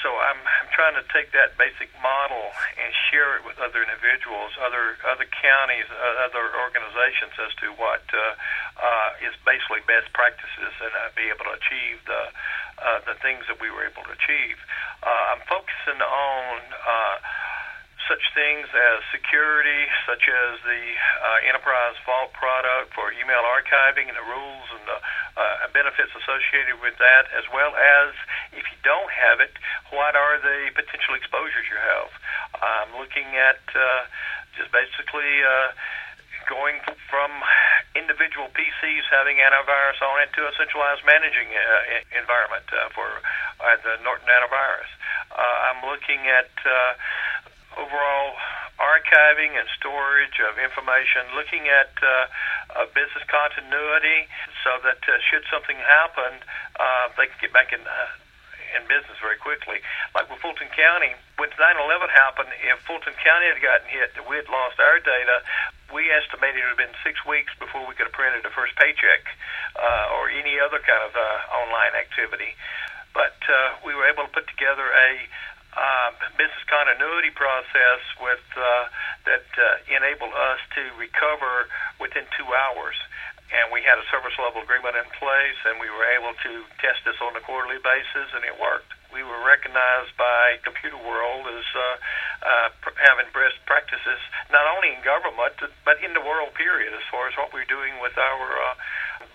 so 0.04 0.12
I'm, 0.12 0.36
I'm 0.36 0.68
trying 0.76 1.00
to 1.00 1.06
take 1.08 1.32
that 1.32 1.56
basic 1.56 1.88
model 2.04 2.52
and 2.76 2.92
share 3.08 3.40
it 3.40 3.42
with 3.48 3.56
other 3.56 3.80
individuals, 3.80 4.52
other 4.60 5.00
other 5.08 5.24
counties, 5.24 5.88
uh, 5.88 6.28
other 6.28 6.44
organizations 6.60 7.32
as 7.40 7.56
to 7.64 7.72
what 7.80 8.04
uh, 8.12 8.36
uh, 8.76 9.24
is 9.24 9.32
basically 9.48 9.80
best 9.88 10.12
practices 10.12 10.76
and 10.84 10.92
uh, 10.92 11.08
be 11.16 11.32
able 11.32 11.48
to 11.48 11.56
achieve 11.56 12.04
the 12.04 12.22
uh, 12.84 13.00
the 13.08 13.16
things 13.24 13.48
that 13.48 13.56
we 13.64 13.72
were 13.72 13.88
able 13.88 14.04
to 14.04 14.12
achieve. 14.12 14.60
Uh, 15.00 15.32
I'm 15.32 15.42
focusing 15.48 16.04
on 16.04 16.60
uh, 16.68 17.16
such 18.08 18.20
things 18.36 18.68
as 18.68 19.00
security, 19.12 19.88
such 20.04 20.28
as 20.28 20.60
the 20.64 20.82
uh, 21.24 21.48
enterprise 21.48 21.96
vault 22.04 22.32
product 22.36 22.92
for 22.92 23.08
email 23.16 23.40
archiving 23.40 24.12
and 24.12 24.16
the 24.16 24.28
rules 24.28 24.68
and 24.76 24.84
the 24.84 24.98
uh, 25.40 25.68
benefits 25.72 26.12
associated 26.12 26.76
with 26.84 26.96
that, 27.00 27.32
as 27.32 27.44
well 27.48 27.72
as 27.72 28.12
if 28.52 28.64
you 28.68 28.78
don't 28.84 29.10
have 29.10 29.40
it, 29.40 29.52
what 29.90 30.16
are 30.16 30.38
the 30.40 30.70
potential 30.72 31.14
exposures 31.14 31.66
you 31.68 31.76
have. 31.76 32.10
I'm 32.60 32.92
looking 32.96 33.28
at 33.36 33.60
uh, 33.74 34.08
just 34.56 34.70
basically. 34.72 35.42
Uh, 35.42 35.74
going 36.44 36.76
from 37.08 37.30
individual 37.96 38.52
PCs 38.52 39.04
having 39.08 39.40
antivirus 39.40 39.96
on 40.04 40.20
it 40.20 40.30
to 40.36 40.44
a 40.44 40.52
centralized 40.60 41.00
managing 41.06 41.48
uh, 41.56 42.20
environment 42.20 42.68
uh, 42.68 42.92
for 42.92 43.08
uh, 43.64 43.76
the 43.80 43.96
Norton 44.04 44.28
antivirus. 44.28 44.90
Uh, 45.32 45.72
I'm 45.72 45.80
looking 45.88 46.28
at 46.28 46.52
uh, 46.68 47.80
overall 47.80 48.36
archiving 48.78 49.54
and 49.54 49.66
storage 49.78 50.42
of 50.42 50.58
information, 50.58 51.30
looking 51.38 51.70
at 51.70 51.94
uh, 52.02 52.10
uh, 52.74 52.86
business 52.92 53.22
continuity 53.30 54.26
so 54.66 54.82
that 54.82 55.00
uh, 55.06 55.18
should 55.30 55.46
something 55.48 55.78
happen, 55.78 56.42
uh, 56.76 57.08
they 57.16 57.30
can 57.30 57.38
get 57.40 57.52
back 57.54 57.72
in. 57.72 57.80
Uh, 57.80 58.23
in 58.74 58.82
business 58.90 59.16
very 59.22 59.38
quickly. 59.38 59.80
Like 60.14 60.28
with 60.28 60.42
Fulton 60.42 60.68
County, 60.74 61.14
when 61.38 61.50
9/11 61.50 62.10
happened, 62.10 62.50
if 62.62 62.78
Fulton 62.86 63.14
County 63.22 63.46
had 63.46 63.62
gotten 63.62 63.88
hit, 63.88 64.12
we 64.26 64.36
had 64.36 64.48
lost 64.50 64.78
our 64.78 64.98
data. 65.00 65.42
We 65.92 66.10
estimated 66.10 66.58
it 66.58 66.66
would 66.66 66.76
have 66.78 66.82
been 66.82 66.98
six 67.06 67.22
weeks 67.24 67.54
before 67.58 67.86
we 67.86 67.94
could 67.94 68.10
have 68.10 68.16
printed 68.16 68.42
the 68.42 68.50
first 68.50 68.74
paycheck 68.76 69.22
uh, 69.78 70.14
or 70.18 70.30
any 70.30 70.58
other 70.58 70.78
kind 70.82 71.02
of 71.06 71.14
uh, 71.14 71.58
online 71.62 71.94
activity. 71.94 72.58
But 73.14 73.38
uh, 73.46 73.78
we 73.86 73.94
were 73.94 74.10
able 74.10 74.26
to 74.26 74.32
put 74.34 74.50
together 74.50 74.90
a 74.90 75.10
uh, 75.74 76.10
business 76.38 76.62
continuity 76.70 77.30
process 77.30 78.02
with 78.22 78.42
uh, 78.54 78.86
that 79.26 79.46
uh, 79.58 79.82
enabled 79.90 80.34
us 80.34 80.60
to 80.74 80.82
recover 80.98 81.66
within 81.98 82.22
two 82.38 82.46
hours. 82.46 82.94
And 83.52 83.68
we 83.70 83.84
had 83.84 84.00
a 84.00 84.06
service 84.08 84.34
level 84.40 84.64
agreement 84.64 84.96
in 84.96 85.04
place, 85.20 85.60
and 85.68 85.76
we 85.76 85.88
were 85.92 86.08
able 86.16 86.32
to 86.32 86.52
test 86.80 87.04
this 87.04 87.20
on 87.20 87.36
a 87.36 87.42
quarterly 87.44 87.78
basis, 87.84 88.32
and 88.32 88.42
it 88.42 88.56
worked. 88.56 88.88
We 89.12 89.22
were 89.22 89.46
recognized 89.46 90.16
by 90.18 90.58
Computer 90.66 90.98
World 90.98 91.46
as 91.46 91.66
uh, 91.70 91.82
uh, 92.42 92.68
having 93.04 93.30
best 93.30 93.62
practices, 93.62 94.18
not 94.50 94.66
only 94.74 94.96
in 94.96 95.04
government, 95.06 95.54
but 95.86 96.02
in 96.02 96.16
the 96.18 96.24
world 96.24 96.50
period, 96.58 96.90
as 96.96 97.04
far 97.12 97.30
as 97.30 97.34
what 97.38 97.54
we're 97.54 97.68
doing 97.68 98.00
with 98.02 98.16
our 98.18 98.46
uh, 98.58 98.74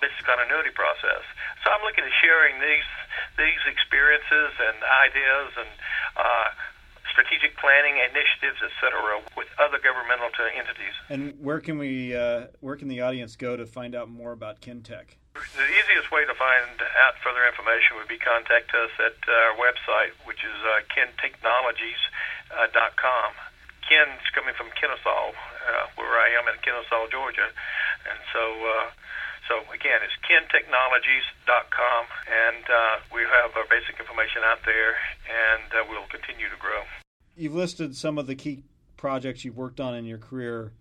business 0.03 0.25
continuity 0.27 0.75
process. 0.75 1.23
So 1.63 1.71
I'm 1.71 1.83
looking 1.85 2.03
at 2.03 2.15
sharing 2.19 2.59
these 2.59 2.89
these 3.39 3.63
experiences 3.71 4.51
and 4.59 4.77
ideas 4.83 5.49
and 5.55 5.71
uh, 6.19 6.47
strategic 7.19 7.51
planning 7.59 7.99
initiatives, 7.99 8.63
et 8.63 8.71
cetera, 8.79 9.19
with 9.35 9.51
other 9.59 9.75
governmental 9.83 10.31
entities. 10.55 10.95
And 11.11 11.35
where 11.43 11.59
can 11.59 11.75
we, 11.77 12.15
uh, 12.15 12.47
where 12.63 12.79
can 12.79 12.87
the 12.87 13.03
audience 13.03 13.35
go 13.35 13.59
to 13.59 13.67
find 13.67 13.91
out 13.93 14.09
more 14.09 14.31
about 14.31 14.61
KennTech? 14.63 15.19
The 15.35 15.67
easiest 15.67 16.15
way 16.15 16.23
to 16.23 16.31
find 16.35 16.79
out 16.79 17.19
further 17.19 17.43
information 17.43 17.97
would 17.99 18.07
be 18.07 18.15
contact 18.17 18.71
us 18.71 18.91
at 19.03 19.19
our 19.27 19.59
website, 19.59 20.15
which 20.23 20.47
is 20.47 20.55
uh, 20.63 20.79
kenntechnologies.com. 20.95 23.29
Kenn's 23.83 24.23
coming 24.31 24.55
from 24.55 24.71
Kennesaw, 24.79 25.35
uh, 25.35 25.91
where 25.99 26.23
I 26.23 26.39
am 26.39 26.47
in 26.47 26.55
Kennesaw, 26.63 27.11
Georgia, 27.11 27.51
and 28.07 28.15
so 28.31 28.63
uh, 28.63 28.95
so 29.49 29.65
again, 29.73 29.97
it's 30.05 30.13
kenntechnologies.com, 30.29 32.03
and 32.29 32.63
uh, 32.69 33.01
we 33.09 33.25
have 33.25 33.57
our 33.57 33.65
basic 33.65 33.97
information 33.97 34.45
out 34.45 34.61
there, 34.61 34.93
and 35.25 35.65
uh, 35.73 35.89
we'll 35.89 36.05
continue 36.13 36.45
to 36.53 36.59
grow. 36.61 36.85
You've 37.39 37.55
listed 37.55 37.95
some 37.95 38.17
of 38.17 38.27
the 38.27 38.35
key 38.35 38.63
projects 38.97 39.45
you've 39.45 39.55
worked 39.55 39.79
on 39.79 39.95
in 39.95 40.03
your 40.03 40.17
career. 40.17 40.73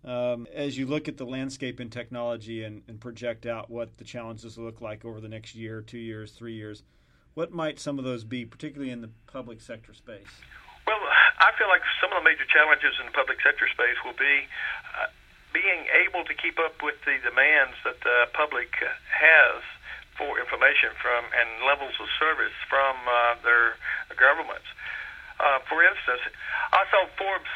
Um, 0.00 0.48
as 0.48 0.78
you 0.78 0.86
look 0.86 1.12
at 1.12 1.18
the 1.18 1.26
landscape 1.26 1.78
in 1.78 1.90
technology 1.90 2.64
and, 2.64 2.80
and, 2.88 2.98
project 2.98 3.44
out 3.44 3.68
what 3.68 3.98
the 3.98 4.04
challenges 4.04 4.56
look 4.56 4.80
like 4.80 5.04
over 5.04 5.20
the 5.20 5.28
next 5.28 5.54
year, 5.54 5.82
two 5.82 5.98
years, 5.98 6.32
three 6.32 6.54
years, 6.54 6.84
what 7.34 7.52
might 7.52 7.78
some 7.78 7.98
of 7.98 8.06
those 8.06 8.24
be, 8.24 8.46
particularly 8.46 8.92
in 8.92 9.02
the 9.02 9.10
public 9.26 9.60
sector 9.60 9.92
space? 9.92 10.30
Well, 10.86 10.96
I 11.36 11.52
feel 11.58 11.68
like 11.68 11.82
some 12.00 12.08
of 12.16 12.24
the 12.24 12.24
major 12.24 12.48
challenges 12.48 12.96
in 12.96 13.12
the 13.12 13.12
public 13.12 13.36
sector 13.44 13.68
space 13.68 14.00
will 14.00 14.16
be 14.16 14.48
uh, 14.96 15.12
being 15.52 15.84
able 16.00 16.24
to 16.24 16.32
keep 16.32 16.56
up 16.56 16.80
with 16.80 16.96
the 17.04 17.20
demands 17.28 17.76
that 17.84 18.00
the 18.00 18.32
public 18.32 18.72
has 18.80 19.60
for 20.16 20.40
information 20.40 20.96
from 20.96 21.28
and 21.36 21.60
levels 21.68 21.92
of 22.00 22.08
service 22.16 22.56
from 22.72 22.96
uh, 23.04 23.36
their 23.44 23.76
governments. 24.16 24.64
Uh, 25.40 25.60
for 25.68 25.84
instance, 25.84 26.22
I 26.72 26.82
saw 26.88 27.04
Forbes' 27.20 27.52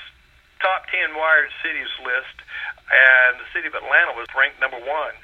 top 0.61 0.85
10 0.93 1.17
wired 1.17 1.49
cities 1.65 1.89
list, 2.05 2.37
and 2.93 3.41
the 3.41 3.49
city 3.57 3.69
of 3.69 3.75
Atlanta 3.75 4.13
was 4.13 4.29
ranked 4.37 4.61
number 4.61 4.81
one, 4.81 5.17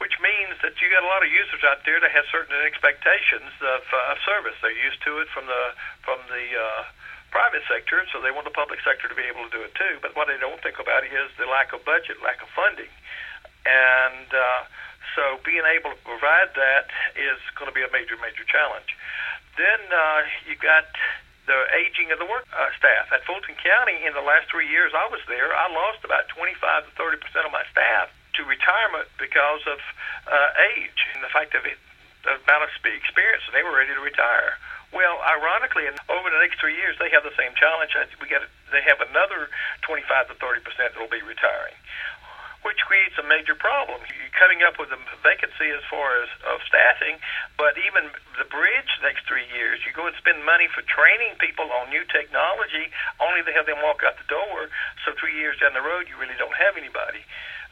which 0.00 0.16
means 0.20 0.56
that 0.64 0.80
you 0.80 0.88
got 0.88 1.04
a 1.04 1.10
lot 1.10 1.20
of 1.20 1.28
users 1.28 1.60
out 1.68 1.84
there 1.84 2.00
that 2.00 2.12
have 2.12 2.24
certain 2.32 2.56
expectations 2.64 3.52
of, 3.60 3.84
uh, 3.92 4.12
of 4.12 4.16
service. 4.24 4.56
They're 4.64 4.72
used 4.72 5.04
to 5.04 5.20
it 5.20 5.28
from 5.32 5.44
the 5.46 5.76
from 6.04 6.20
the 6.32 6.44
uh, 6.56 6.82
private 7.28 7.64
sector, 7.68 8.00
so 8.12 8.24
they 8.24 8.32
want 8.32 8.48
the 8.48 8.56
public 8.56 8.80
sector 8.80 9.08
to 9.08 9.16
be 9.16 9.28
able 9.28 9.44
to 9.44 9.52
do 9.52 9.60
it 9.60 9.76
too. 9.76 10.00
But 10.00 10.16
what 10.16 10.32
they 10.32 10.40
don't 10.40 10.60
think 10.64 10.80
about 10.80 11.04
is 11.04 11.28
the 11.36 11.44
lack 11.44 11.76
of 11.76 11.84
budget, 11.84 12.24
lack 12.24 12.40
of 12.40 12.48
funding, 12.56 12.92
and 13.68 14.28
uh, 14.32 14.62
so 15.16 15.40
being 15.44 15.64
able 15.64 15.92
to 15.92 16.00
provide 16.04 16.52
that 16.56 16.88
is 17.16 17.40
going 17.56 17.68
to 17.68 17.76
be 17.76 17.84
a 17.84 17.90
major, 17.92 18.16
major 18.20 18.44
challenge. 18.44 18.92
Then 19.56 19.80
uh, 19.88 20.28
you 20.44 20.56
got 20.60 20.88
the 21.46 21.58
aging 21.78 22.10
of 22.10 22.18
the 22.18 22.26
work 22.26 22.46
uh, 22.50 22.70
staff 22.74 23.10
at 23.14 23.22
Fulton 23.22 23.54
County. 23.58 24.02
In 24.02 24.12
the 24.14 24.22
last 24.22 24.50
three 24.50 24.66
years 24.66 24.92
I 24.94 25.06
was 25.08 25.22
there, 25.30 25.54
I 25.54 25.70
lost 25.70 26.02
about 26.02 26.28
25 26.34 26.58
to 26.86 26.92
30 26.94 27.22
percent 27.22 27.44
of 27.46 27.52
my 27.54 27.62
staff 27.70 28.10
to 28.36 28.44
retirement 28.44 29.08
because 29.16 29.62
of 29.64 29.80
uh, 30.28 30.50
age 30.76 31.00
and 31.14 31.24
the 31.24 31.32
fact 31.32 31.56
of 31.56 31.64
it, 31.64 31.78
the 32.26 32.36
amount 32.44 32.68
of 32.68 32.70
experience, 32.84 33.46
and 33.48 33.54
they 33.54 33.64
were 33.64 33.72
ready 33.72 33.94
to 33.94 34.02
retire. 34.02 34.58
Well, 34.94 35.18
ironically, 35.24 35.86
and 35.86 35.98
over 36.06 36.30
the 36.30 36.38
next 36.38 36.62
three 36.62 36.76
years, 36.78 36.94
they 36.98 37.10
have 37.10 37.26
the 37.26 37.34
same 37.34 37.54
challenge. 37.58 37.94
We 38.22 38.28
got 38.28 38.46
they 38.70 38.82
have 38.86 39.00
another 39.02 39.50
25 39.82 40.30
to 40.30 40.34
30 40.34 40.66
percent 40.66 40.88
that 40.94 41.00
will 41.00 41.10
be 41.10 41.22
retiring, 41.22 41.74
which 42.66 42.82
creates 42.82 43.14
a 43.14 43.22
major 43.22 43.54
problem. 43.54 44.02
You're 44.10 44.34
coming 44.34 44.66
up 44.66 44.74
with 44.74 44.90
a 44.90 44.98
vacancy 45.22 45.70
as 45.70 45.86
far 45.86 46.18
as 46.18 46.28
of 46.50 46.58
staffing, 46.66 47.22
but 47.54 47.78
even 47.78 48.10
the 48.34 48.44
bridge 48.50 48.90
next 49.06 49.22
three 49.30 49.46
years, 49.54 49.86
you 49.86 49.94
go 49.94 50.10
and 50.10 50.16
spend 50.18 50.42
money 50.42 50.66
for 50.66 50.82
training 50.82 51.38
people 51.38 51.70
on 51.70 51.94
new 51.94 52.02
technology, 52.10 52.90
only 53.22 53.46
to 53.46 53.54
have 53.54 53.70
them 53.70 53.78
walk 53.86 54.02
out 54.02 54.18
the 54.18 54.26
door. 54.26 54.66
So 55.06 55.14
three 55.14 55.38
years 55.38 55.62
down 55.62 55.78
the 55.78 55.86
road, 55.86 56.10
you 56.10 56.18
really 56.18 56.34
don't 56.34 56.58
have 56.58 56.74
anybody. 56.74 57.22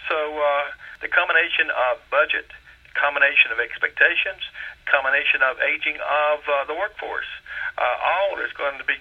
So 0.06 0.38
uh, 0.38 0.70
the 1.02 1.10
combination 1.10 1.74
of 1.74 1.98
budget 2.14 2.46
combination 2.94 3.50
of 3.50 3.58
expectations, 3.58 4.38
combination 4.86 5.42
of 5.42 5.58
aging 5.58 5.98
of 5.98 6.46
uh, 6.46 6.62
the 6.70 6.74
workforce. 6.78 7.26
Uh, 7.74 7.82
all 7.82 8.38
is 8.38 8.54
going 8.54 8.78
to 8.78 8.86
be 8.86 8.94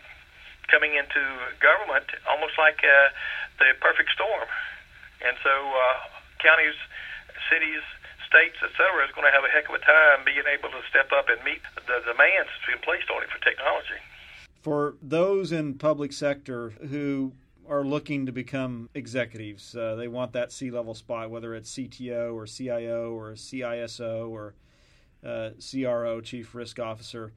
coming 0.65 0.97
into 0.97 1.21
government 1.61 2.09
almost 2.25 2.57
like 2.57 2.81
uh, 2.81 3.13
the 3.61 3.77
perfect 3.77 4.09
storm. 4.09 4.49
And 5.23 5.35
so 5.43 5.49
uh, 5.49 5.95
counties, 6.39 6.75
cities, 7.49 7.83
states, 8.27 8.59
etc., 8.61 9.07
is 9.07 9.11
going 9.15 9.25
to 9.25 9.33
have 9.33 9.47
a 9.47 9.51
heck 9.51 9.69
of 9.69 9.75
a 9.75 9.83
time 9.83 10.25
being 10.25 10.45
able 10.47 10.69
to 10.69 10.81
step 10.89 11.11
up 11.15 11.31
and 11.31 11.39
meet 11.43 11.63
the 11.75 12.03
demands 12.03 12.51
that's 12.51 12.67
being 12.67 12.83
placed 12.83 13.09
on 13.09 13.23
it 13.23 13.29
for 13.31 13.39
technology. 13.43 13.99
For 14.61 14.95
those 15.01 15.51
in 15.51 15.75
public 15.75 16.13
sector 16.13 16.71
who 16.89 17.33
are 17.67 17.83
looking 17.83 18.25
to 18.25 18.31
become 18.31 18.89
executives. 18.93 19.75
Uh, 19.75 19.95
they 19.95 20.07
want 20.07 20.33
that 20.33 20.51
C 20.51 20.71
level 20.71 20.93
spot, 20.93 21.29
whether 21.29 21.55
it's 21.55 21.71
CTO 21.73 22.33
or 22.35 22.45
CIO 22.45 23.13
or 23.13 23.33
CISO 23.33 24.29
or 24.29 24.53
uh, 25.25 25.51
CRO, 25.59 26.21
Chief 26.21 26.53
Risk 26.53 26.79
Officer. 26.79 27.31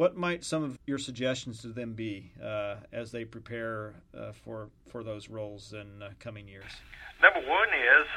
What 0.00 0.16
might 0.16 0.48
some 0.48 0.64
of 0.64 0.80
your 0.88 0.96
suggestions 0.96 1.60
to 1.60 1.68
them 1.68 1.92
be 1.92 2.32
uh, 2.40 2.76
as 2.88 3.12
they 3.12 3.28
prepare 3.28 4.00
uh, 4.16 4.32
for 4.32 4.72
for 4.88 5.04
those 5.04 5.28
roles 5.28 5.76
in 5.76 6.00
uh, 6.00 6.16
coming 6.16 6.48
years? 6.48 6.72
Number 7.20 7.44
one 7.44 7.68
is 7.68 8.08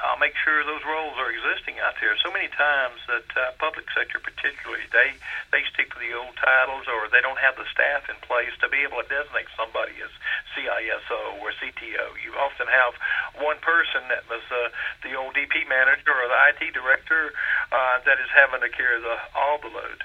I'll 0.00 0.16
make 0.16 0.32
sure 0.40 0.64
those 0.64 0.80
roles 0.88 1.12
are 1.20 1.28
existing 1.28 1.76
out 1.76 1.92
there. 2.00 2.16
So 2.24 2.32
many 2.32 2.48
times 2.56 3.04
that 3.04 3.28
uh, 3.36 3.52
public 3.60 3.84
sector, 3.92 4.16
particularly, 4.16 4.88
they 4.96 5.12
they 5.52 5.60
stick 5.76 5.92
to 5.92 6.00
the 6.00 6.16
old 6.16 6.40
titles 6.40 6.88
or 6.88 7.04
they 7.12 7.20
don't 7.20 7.36
have 7.36 7.60
the 7.60 7.68
staff 7.68 8.08
in 8.08 8.16
place 8.24 8.56
to 8.64 8.72
be 8.72 8.80
able 8.80 9.04
to 9.04 9.08
designate 9.12 9.52
somebody 9.60 9.92
as 10.00 10.08
CISO 10.56 11.36
or 11.44 11.52
CTO. 11.60 12.16
You 12.16 12.32
often 12.40 12.64
have 12.64 12.96
one 13.44 13.60
person 13.60 14.08
that 14.08 14.24
was 14.32 14.40
uh, 14.48 14.72
the 15.04 15.12
old 15.20 15.36
DP 15.36 15.68
manager 15.68 16.16
or 16.16 16.32
the 16.32 16.40
IT 16.56 16.72
director 16.72 17.36
uh, 17.76 18.00
that 18.08 18.16
is 18.24 18.32
having 18.32 18.64
to 18.64 18.72
carry 18.72 19.04
the 19.04 19.20
all 19.36 19.60
the 19.60 19.68
load. 19.68 20.00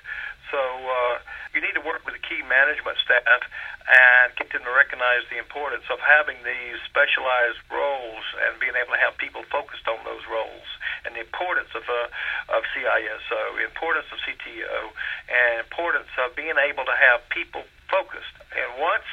So 0.51 0.59
uh, 0.59 1.15
you 1.55 1.63
need 1.63 1.73
to 1.79 1.83
work 1.83 2.03
with 2.03 2.13
the 2.13 2.23
key 2.23 2.43
management 2.43 2.99
staff 2.99 3.41
and 3.87 4.35
get 4.35 4.51
them 4.51 4.67
to 4.67 4.73
recognize 4.75 5.23
the 5.31 5.39
importance 5.39 5.87
of 5.87 6.03
having 6.03 6.37
these 6.43 6.77
specialized 6.85 7.63
roles 7.71 8.25
and 8.43 8.59
being 8.59 8.75
able 8.75 8.91
to 8.91 9.01
have 9.01 9.15
people 9.15 9.47
focused 9.47 9.87
on 9.87 10.03
those 10.03 10.21
roles 10.27 10.67
and 11.07 11.15
the 11.15 11.23
importance 11.23 11.71
of 11.73 11.87
uh, 11.87 12.55
of 12.55 12.67
CISO, 12.75 13.41
the 13.57 13.65
importance 13.65 14.05
of 14.11 14.19
CTO, 14.21 14.91
and 15.31 15.63
importance 15.63 16.11
of 16.19 16.35
being 16.35 16.59
able 16.59 16.83
to 16.83 16.95
have 16.99 17.23
people 17.31 17.63
focused. 17.87 18.35
And 18.51 18.75
once 18.77 19.07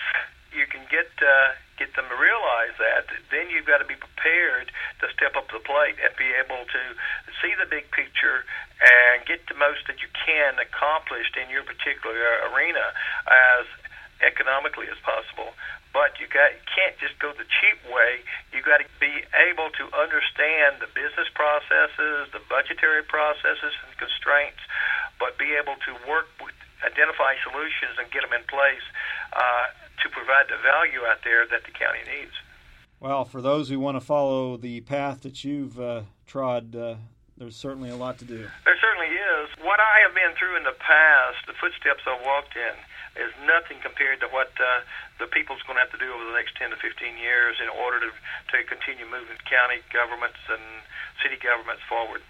you 0.51 0.67
can 0.67 0.83
get 0.91 1.09
uh, 1.23 1.55
get 1.79 1.95
them 1.95 2.11
to 2.11 2.19
realize 2.19 2.75
that, 2.83 3.07
then 3.31 3.47
you've 3.49 3.65
got 3.71 3.79
to 3.79 3.89
be 3.89 3.95
prepared 3.95 4.75
to 5.01 5.07
step 5.15 5.39
up 5.39 5.47
to 5.55 5.63
the 5.63 5.65
plate 5.65 5.95
and 6.03 6.11
be 6.19 6.29
able 6.35 6.67
to 6.67 6.83
see 7.39 7.55
the 7.55 7.71
big 7.71 7.87
picture 7.95 8.43
and 8.83 9.23
get 9.25 9.47
the 9.47 9.55
most 9.55 9.87
that 9.87 10.03
you 10.03 10.11
can 10.13 10.59
accomplished 10.59 11.39
in 11.39 11.47
your 11.49 11.63
particular 11.63 12.19
arena 12.51 12.93
as 13.31 13.65
economically 14.21 14.91
as 14.91 14.99
possible. 15.07 15.55
But 15.95 16.21
you 16.21 16.29
got 16.29 16.53
can't 16.69 16.99
just 17.01 17.17
go 17.19 17.33
the 17.33 17.49
cheap 17.49 17.79
way. 17.89 18.21
You 18.53 18.61
got 18.61 18.83
to 18.83 18.89
be 19.01 19.25
able 19.35 19.73
to 19.79 19.85
understand 19.97 20.83
the 20.85 20.91
business 20.93 21.31
processes, 21.33 22.29
the 22.35 22.43
budgetary 22.51 23.03
processes 23.07 23.73
and 23.87 23.91
constraints, 23.97 24.61
but 25.17 25.39
be 25.39 25.57
able 25.57 25.79
to 25.89 25.93
work 26.07 26.29
with 26.43 26.55
identify 26.87 27.35
solutions 27.43 27.99
and 27.99 28.07
get 28.15 28.23
them 28.23 28.31
in 28.31 28.45
place 28.47 28.85
uh, 29.35 29.67
to 30.03 30.09
provide 30.09 30.47
the 30.49 30.61
value 30.63 31.07
out 31.07 31.25
there 31.25 31.47
that 31.47 31.65
the 31.65 31.73
county 31.73 32.03
needs. 32.07 32.33
Well, 33.01 33.25
for 33.25 33.41
those 33.41 33.69
who 33.69 33.79
want 33.79 33.95
to 33.95 34.03
follow 34.03 34.57
the 34.57 34.81
path 34.83 35.23
that 35.23 35.45
you've 35.45 35.79
uh, 35.79 36.03
trod, 36.27 36.75
uh, 36.75 36.99
there's 37.39 37.55
certainly 37.55 37.91
a 37.91 37.97
lot 37.97 38.19
to 38.19 38.27
do. 38.27 38.43
There 38.67 38.79
certainly 38.83 39.15
is. 39.15 39.47
What 39.63 39.79
I 39.79 40.03
have 40.03 40.15
been 40.19 40.35
through 40.35 40.59
in 40.59 40.67
the 40.67 40.75
past, 40.75 41.47
the 41.47 41.55
footsteps 41.55 42.03
I've 42.03 42.27
walked 42.27 42.59
in, 42.59 42.75
is 43.23 43.31
nothing 43.47 43.79
compared 43.79 44.19
to 44.27 44.29
what 44.35 44.51
uh, 44.59 44.83
the 45.23 45.31
people's 45.31 45.63
going 45.63 45.79
to 45.79 45.85
have 45.87 45.95
to 45.95 46.03
do 46.03 46.11
over 46.11 46.27
the 46.27 46.35
next 46.35 46.59
10 46.59 46.75
to 46.75 46.79
15 46.79 47.19
years 47.19 47.63
in 47.63 47.71
order 47.71 48.03
to, 48.03 48.11
to 48.11 48.57
continue 48.67 49.07
moving 49.07 49.39
county 49.47 49.79
governments 49.95 50.43
and 50.51 50.63
city 51.23 51.39
governments 51.39 51.87
forward. 51.87 52.23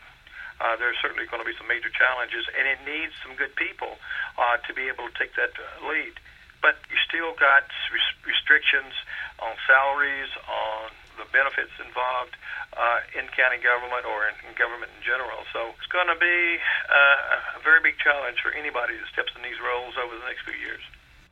Uh, 0.61 0.77
there's 0.77 1.01
certainly 1.01 1.25
going 1.33 1.41
to 1.41 1.49
be 1.49 1.57
some 1.57 1.69
major 1.71 1.89
challenges, 1.89 2.45
and 2.53 2.69
it 2.69 2.81
needs 2.85 3.17
some 3.25 3.33
good 3.41 3.57
people 3.57 3.97
uh, 4.37 4.61
to 4.69 4.77
be 4.77 4.93
able 4.93 5.09
to 5.09 5.15
take 5.17 5.33
that 5.41 5.57
uh, 5.57 5.89
lead 5.89 6.13
but 6.63 6.77
you 6.91 6.99
still 7.07 7.35
got 7.39 7.67
restrictions 8.27 8.93
on 9.39 9.55
salaries, 9.67 10.31
on 10.49 10.91
the 11.19 11.27
benefits 11.35 11.75
involved 11.83 12.39
uh, 12.79 13.19
in 13.19 13.27
county 13.35 13.59
government 13.59 14.07
or 14.07 14.31
in, 14.31 14.35
in 14.47 14.55
government 14.55 14.91
in 14.95 15.03
general. 15.03 15.43
So 15.53 15.75
it's 15.75 15.91
going 15.91 16.07
to 16.07 16.19
be 16.19 16.59
uh, 16.89 17.59
a 17.59 17.61
very 17.63 17.83
big 17.83 17.99
challenge 17.99 18.39
for 18.39 18.55
anybody 18.55 18.95
that 18.95 19.09
steps 19.11 19.35
in 19.35 19.43
these 19.43 19.59
roles 19.59 19.99
over 19.99 20.15
the 20.15 20.27
next 20.27 20.47
few 20.47 20.59
years. 20.59 20.83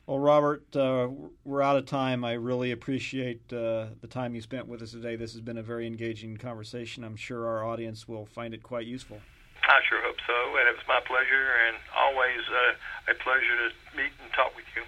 Well, 0.06 0.22
Robert, 0.22 0.62
uh, 0.76 1.10
we're 1.42 1.62
out 1.62 1.76
of 1.76 1.86
time. 1.86 2.24
I 2.24 2.34
really 2.34 2.70
appreciate 2.70 3.42
uh, 3.52 3.90
the 4.00 4.06
time 4.06 4.34
you 4.34 4.40
spent 4.40 4.68
with 4.68 4.82
us 4.82 4.92
today. 4.92 5.16
This 5.16 5.32
has 5.32 5.40
been 5.40 5.58
a 5.58 5.66
very 5.66 5.86
engaging 5.86 6.36
conversation. 6.36 7.02
I'm 7.02 7.16
sure 7.16 7.46
our 7.46 7.66
audience 7.66 8.06
will 8.06 8.26
find 8.26 8.54
it 8.54 8.62
quite 8.62 8.86
useful. 8.86 9.18
I 9.66 9.82
sure 9.88 9.98
hope 10.06 10.22
so, 10.22 10.38
and 10.62 10.68
it 10.70 10.78
was 10.78 10.86
my 10.86 11.00
pleasure, 11.02 11.50
and 11.66 11.76
always 11.90 12.38
uh, 12.46 13.10
a 13.10 13.14
pleasure 13.18 13.56
to 13.66 13.96
meet 13.98 14.14
and 14.22 14.30
talk 14.32 14.54
with 14.54 14.66
you. 14.76 14.86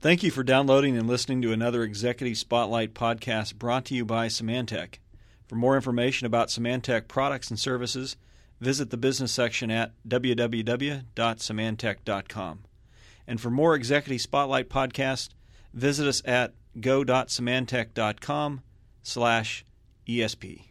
Thank 0.00 0.22
you 0.22 0.30
for 0.30 0.44
downloading 0.44 0.96
and 0.96 1.08
listening 1.08 1.42
to 1.42 1.52
another 1.52 1.82
Executive 1.82 2.38
Spotlight 2.38 2.94
podcast 2.94 3.56
brought 3.56 3.84
to 3.86 3.96
you 3.96 4.04
by 4.04 4.28
Symantec. 4.28 4.98
For 5.48 5.56
more 5.56 5.74
information 5.74 6.24
about 6.24 6.50
Symantec 6.50 7.08
products 7.08 7.50
and 7.50 7.58
services, 7.58 8.16
visit 8.60 8.90
the 8.90 8.96
business 8.96 9.32
section 9.32 9.72
at 9.72 9.90
www.symantec.com. 10.06 12.58
And 13.26 13.40
for 13.40 13.50
more 13.50 13.74
Executive 13.74 14.20
Spotlight 14.20 14.68
podcasts, 14.68 15.30
visit 15.74 16.06
us 16.06 16.22
at 16.24 16.54
go.symantec.com 16.80 18.60
slash 19.02 19.64
ESP. 20.06 20.67